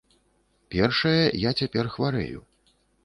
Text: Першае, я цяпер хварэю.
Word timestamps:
Першае, 0.75 1.21
я 1.43 1.51
цяпер 1.61 1.85
хварэю. 1.97 2.39